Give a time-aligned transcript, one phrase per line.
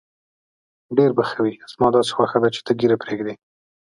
[0.97, 3.33] ډېر به ښه وي، زما داسې خوښه ده چې ته ږیره پرېږدې.